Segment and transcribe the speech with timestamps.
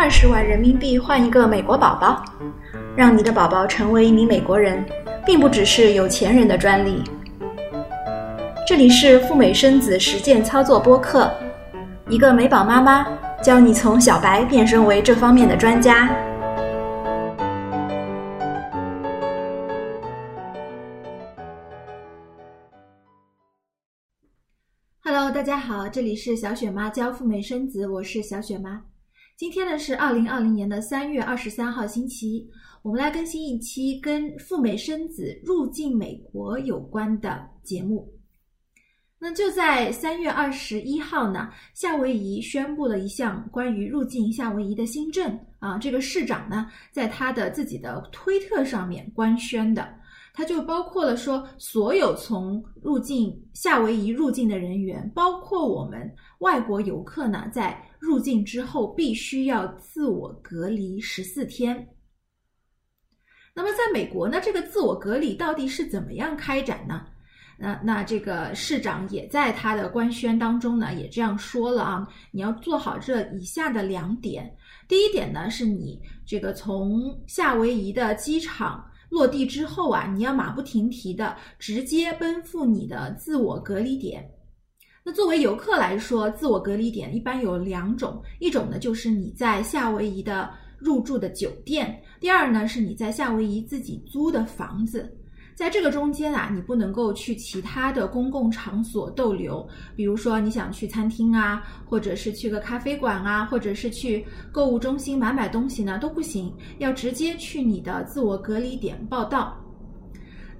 [0.00, 2.24] 二十万人民币换一个美国宝宝，
[2.96, 4.86] 让你的宝宝成为一名美国人，
[5.26, 7.02] 并不只是有钱人的专利。
[8.64, 11.28] 这里是赴美生子实践操作播客，
[12.08, 13.08] 一个美宝妈妈
[13.42, 16.08] 教你从小白变身为这方面的专家。
[25.02, 28.80] Hello，大家好，这里是小雪妈教赴美生子，我是小雪妈。
[29.38, 32.50] 今天呢是二零二零年的三月二十三号星期一，
[32.82, 38.12] 我们来更新一期跟赴美生子入境美国有关的节目。
[39.16, 49.88] 那就在三月二十一号呢，夏威夷宣布了一项关于入境夏威夷的新政啊，这个市长呢在他的自己的推特上面官宣的。
[50.32, 61.88] 它就包括了说，所有从入境夏威夷入境的人员，包括我们外国游客呢，在入境之后必须要自我隔离十四天。
[63.52, 67.04] 那么，在美国呢，这个自我隔离到底是怎么样开展呢？
[67.58, 74.56] 那那这个市长也在他的官宣当中呢，也这样说了啊，你要做好这以下的两点。
[74.86, 78.87] 第一点呢，是你这个从夏威夷的机场。
[79.08, 84.28] 落地之后啊，你要马不停蹄的直接奔赴你的自我隔离点。
[85.04, 95.17] 那作为游客来说，自我隔离点一般有两种，一种呢就是你在夏威夷的入住的酒店，第二呢是你在夏威夷自己租的房子。
[95.58, 109.56] 在这个中间啊，你不能够去其他的公共场所逗留，比如说你想去餐厅啊，或者是去个咖啡馆啊，或者是去购物中心买买东西呢，都不行，要直接去你的自我隔离点报到。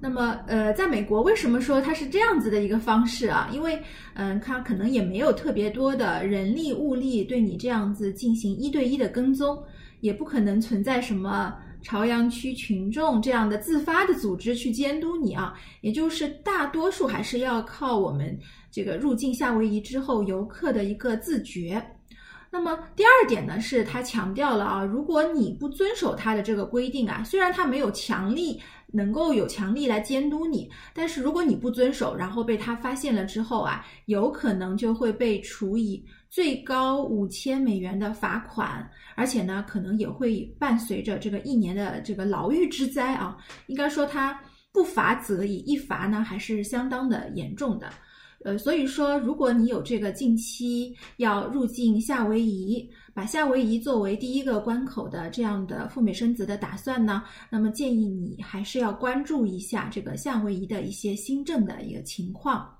[0.00, 3.50] 那么，呃，在美国为什么说它是这样子的一个方式啊？
[3.52, 3.78] 因为，
[4.14, 9.62] 嗯，它可能也没有特别多的人力物力对你这样子进行一对一的跟踪，
[10.00, 11.54] 也不可能存在什么。
[11.86, 18.36] 朝阳区群众这样的自发的组织去监督你啊，也就是大多数还是要靠我们
[18.72, 21.80] 这个入境夏威夷之后游客的一个自觉。
[22.50, 36.04] 那么第二点呢，是他强调了啊，如果你不遵守他的这个规定啊，虽然他没有强力能够有强力来监督你，但是如果你不遵守，然后被他发现了之后啊，有可能就会被处以。
[36.28, 43.36] 最高五千美元的罚款，而且呢，可能也会伴随着这个一年的这个牢狱之灾啊。
[43.66, 44.38] 应该说，它
[44.72, 47.90] 不罚则已，一罚呢还是相当的严重的。
[48.44, 62.75] 呃，所以说，如果你有这个近期要入境夏威夷，把夏威夷作为第一个关口的这样的赴美生子的打算呢，那么建议你还是要关注一下这个夏威夷的一些新政的一个情况。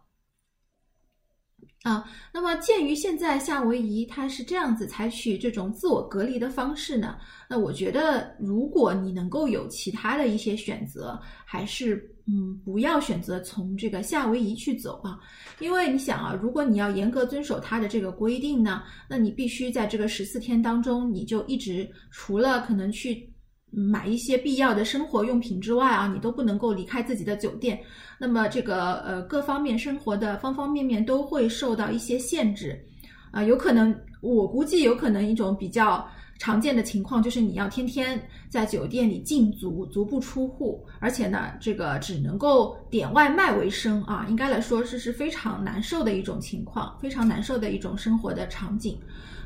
[1.86, 7.16] 啊，那么鉴于现在夏威夷它是这样子采取这种自我隔离的方式呢，
[7.48, 11.94] 那我觉得如果你能够有其他的一些选择，还是
[12.26, 15.20] 嗯不要选择从这个夏威夷去走啊，
[15.60, 23.32] 因为你想啊，如果你要严格遵守它的这个规定呢，那你必须在这个十四天当中，你就一直除了可能去。
[23.78, 27.78] 买一些必要的生活用品之外啊，你都不能够离开自己的酒店。
[28.18, 32.82] 那么这个呃各方面生活的方方面面都会受到一些限制，
[33.30, 33.94] 啊，有可能
[34.34, 36.06] 我估计有可能一种比较
[36.38, 48.98] 常见的情况就是你要天天在酒店里禁足，足不出户，而且呢这个只能够点外卖为生啊，应该来说是是非常难受的一种情况，非常难受的一种生活的场景。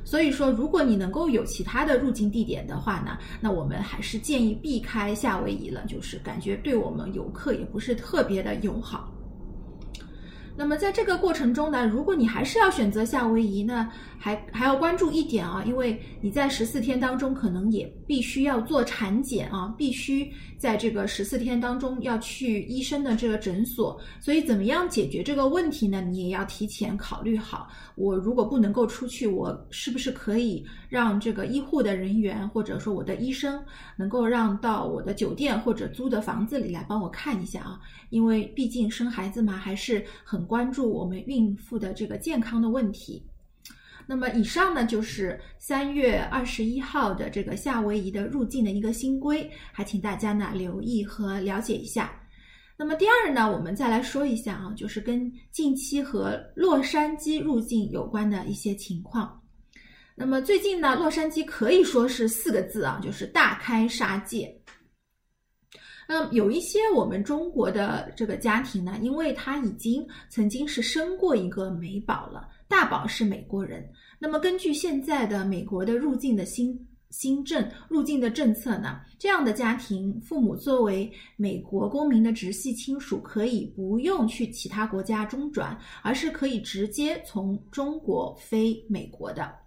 [0.02, 9.12] 所以说，如果你能够有其他的入境地点的话呢，那我们还是建议避开夏威夷了，就是感觉对我们游客也不是特别的友好。
[10.56, 26.02] 那么在这个过程中呢，如果你还是要选择夏威夷呢，还还要关注一点啊，因为你在十四天当中可能也必须要做产检啊，必须在这个十四天当中要去医生的这个诊所，所以怎么样解决这个问题呢？
[26.02, 27.68] 你也要提前考虑好。
[27.94, 33.62] 我如果不能够出去，我是不是可以让这个医护的人员或者说我的医生
[33.96, 37.80] 能够让到我的酒店或者租的房子里来帮我看一下啊？
[38.10, 43.22] 因为毕竟生孩子嘛，还是很关注我们孕妇的这个健康的问题。
[44.06, 52.10] 那么以上呢就是三月二十一号的这个夏威夷的入境的一个新规，还请大家呢留意和了解一下。
[52.76, 59.40] 那么第二呢，我们再来说一下啊，就是跟近期和洛杉矶入境有关的一些情况。
[60.16, 64.59] 那么最近呢，洛杉矶可以说是四个字啊，就是大开杀戒。
[66.12, 73.88] 那有一些我们中国的这个家庭呢，因为他已经曾经是生过一个美宝了，大宝是美国人。
[74.18, 76.76] 那么根据现在的美国的入境的新
[77.10, 89.59] 新政入境的政策呢，这样的家庭父母作为美国公民的直系亲属，可以不用去其他国家中转，而是可以直接从中国飞美国的。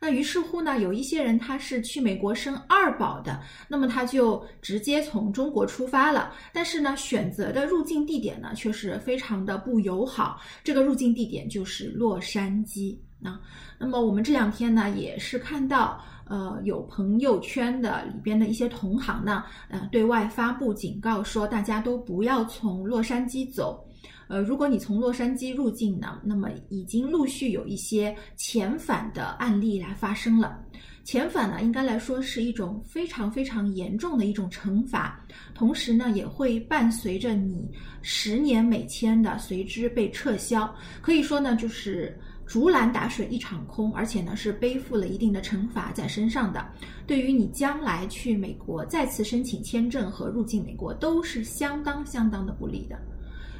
[0.00, 3.38] 那于是乎呢，有一些人他是去美国生二宝的，
[3.68, 6.32] 那么他就直接从中国出发了。
[6.52, 10.40] 但是呢，选择的入境地点呢却是非常的不友好。
[10.64, 13.38] 这个入境地点就是洛杉矶啊。
[13.78, 23.86] 那么我们这两天呢，也是看到呃有朋友圈的里边的一些同行呢，呃对外发布警告说，大家都不要从洛杉矶走。
[24.28, 30.56] 呃，如果你从洛杉矶入境呢，那么已经陆续有一些遣返的案例来发生了。
[31.04, 35.20] 遣返呢，应该来说是一种非常非常严重的一种惩罚，
[35.52, 37.68] 同时呢，也会伴随着你
[38.02, 40.72] 十年美签的随之被撤销。
[41.02, 42.16] 可以说呢，就是
[42.50, 46.66] 竹篮打水一场空，而且呢，是背负了一定的惩罚在身上的。
[47.06, 52.98] 对于你将来去美国再次申请签证和入境美国，都是相当相当的不利的。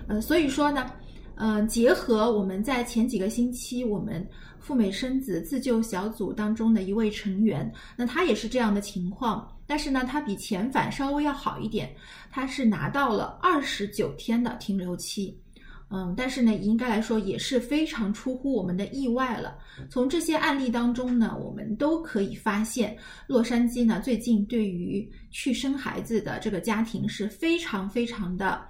[0.08, 0.90] 呃，所以说呢，
[1.36, 4.28] 呃，结合我们在前几个星期我们
[4.58, 11.94] 赴美生子自救小组当中的一位成员，那他也是这样的情况，但是呢，他比遣返稍微要好一点，
[12.28, 15.38] 他是拿到了二十九天的停留期，
[15.92, 19.58] 嗯，但是呢，应该来说也是非常出乎我们的意外了。
[19.90, 22.96] 从这些案例当中呢，我们都可以发现，
[23.26, 28.64] 洛杉矶呢最近对于去生孩子的这个家庭是非常非常的。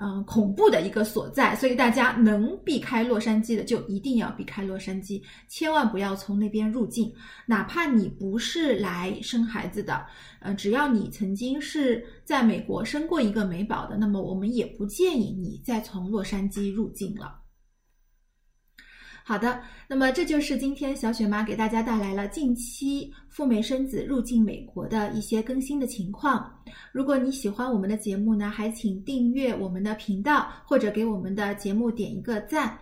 [0.00, 7.12] 嗯，恐怖的一个所在，所以大家能避开洛杉矶的，就一定要避开洛杉矶，千万不要从那边入境。
[7.46, 10.06] 哪怕你不是来生孩子的，
[10.38, 17.34] 呃，只要你曾经是在美国生过一个美宝的，那么我们也不建议你再从洛杉矶入境了。
[19.28, 26.50] 好的，那么这就是今天小雪妈给大家带来了近期赴美生子入境美国的一些更新的情况。
[26.92, 32.78] 如果你喜欢我们的节目呢，还请订阅我们的频道，或者给我们的节目点一个赞，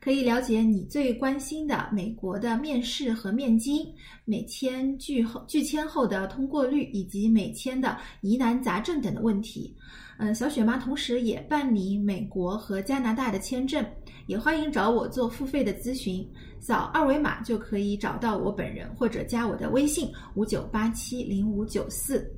[0.00, 3.86] 可以了解你最关心的美国的面试和面经、
[4.24, 9.74] 美签拒后拒签后的通过率以及美签的疑难杂症等的问题。
[10.18, 13.84] 嗯，小雪妈同时也办理美国和加拿大的签证。
[14.26, 16.28] 也欢迎找我做付费的咨询，
[16.58, 22.28] 扫二维码就可以找到我本人，或者加我的微信五九八七零五九四。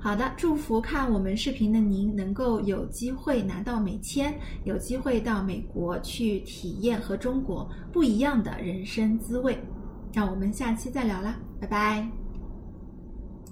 [0.00, 4.32] 好的，祝福看我们视频的您能够有机会拿到美签，
[4.64, 9.58] 有机会到美国去体验和中国不一样的人生滋味。
[10.14, 12.27] 那我们下期再聊啦，拜拜。